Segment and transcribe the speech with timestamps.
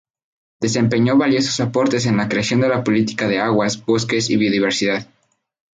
[0.59, 5.07] Desempeñó valiosos aportes en la creación de la política de Aguas, Bosques y Biodiversidad.